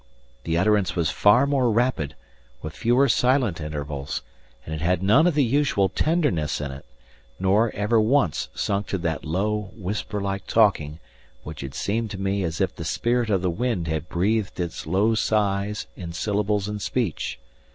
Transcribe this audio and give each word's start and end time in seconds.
The 0.45 0.57
utterance 0.57 0.95
was 0.95 1.11
far 1.11 1.45
more 1.45 1.69
rapid, 1.69 2.15
with 2.63 2.73
fewer 2.75 3.07
silent 3.07 3.61
intervals, 3.61 4.23
and 4.65 4.73
it 4.73 4.81
had 4.81 5.03
none 5.03 5.27
of 5.27 5.35
the 5.35 5.43
usual 5.43 5.89
tenderness 5.89 6.59
in 6.59 6.71
it, 6.71 6.87
nor 7.39 7.69
ever 7.75 8.01
once 8.01 8.49
sunk 8.55 8.87
to 8.87 8.97
that 8.97 9.23
low, 9.23 9.69
whisper 9.75 10.19
like 10.19 10.47
talking 10.47 10.99
which 11.43 11.61
had 11.61 11.75
seemed 11.75 12.09
to 12.09 12.17
me 12.19 12.41
as 12.41 12.59
if 12.59 12.73
the 12.75 12.83
spirit 12.83 13.29
of 13.29 13.43
the 13.43 13.51
wind 13.51 13.87
had 13.87 14.09
breathed 14.09 14.59
its 14.59 14.87
low 14.87 15.13
sighs 15.13 15.85
in 15.95 16.13
syllables 16.13 16.67
and 16.67 16.81
speech. 16.81 17.39